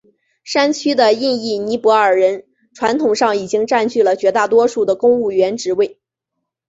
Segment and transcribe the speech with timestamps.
[0.43, 5.99] 山区的印裔尼泊尔人传统上已经占据了绝大多数的公务员职位。